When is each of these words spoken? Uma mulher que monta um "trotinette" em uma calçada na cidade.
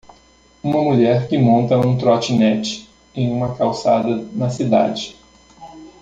Uma 0.63 0.81
mulher 0.81 1.27
que 1.27 1.37
monta 1.37 1.77
um 1.77 1.95
"trotinette" 1.95 2.89
em 3.13 3.29
uma 3.31 3.55
calçada 3.55 4.27
na 4.33 4.49
cidade. 4.49 5.15